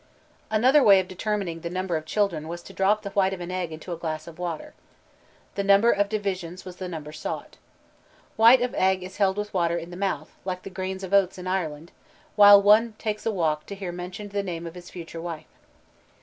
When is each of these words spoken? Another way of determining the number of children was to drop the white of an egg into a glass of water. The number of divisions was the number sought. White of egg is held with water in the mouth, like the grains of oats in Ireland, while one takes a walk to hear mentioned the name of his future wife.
Another 0.49 0.83
way 0.83 0.99
of 0.99 1.07
determining 1.07 1.59
the 1.59 1.69
number 1.69 1.95
of 1.95 2.07
children 2.07 2.47
was 2.47 2.63
to 2.63 2.73
drop 2.73 3.03
the 3.03 3.11
white 3.11 3.33
of 3.35 3.39
an 3.39 3.51
egg 3.51 3.71
into 3.71 3.91
a 3.93 3.97
glass 3.97 4.25
of 4.25 4.39
water. 4.39 4.73
The 5.53 5.63
number 5.63 5.91
of 5.91 6.09
divisions 6.09 6.65
was 6.65 6.77
the 6.77 6.87
number 6.89 7.11
sought. 7.11 7.57
White 8.35 8.63
of 8.63 8.73
egg 8.73 9.03
is 9.03 9.17
held 9.17 9.37
with 9.37 9.53
water 9.53 9.77
in 9.77 9.91
the 9.91 9.95
mouth, 9.95 10.31
like 10.43 10.63
the 10.63 10.71
grains 10.71 11.03
of 11.03 11.13
oats 11.13 11.37
in 11.37 11.45
Ireland, 11.45 11.91
while 12.35 12.59
one 12.59 12.93
takes 12.97 13.27
a 13.27 13.31
walk 13.31 13.67
to 13.67 13.75
hear 13.75 13.91
mentioned 13.91 14.31
the 14.31 14.41
name 14.41 14.65
of 14.65 14.73
his 14.73 14.89
future 14.89 15.21
wife. 15.21 15.45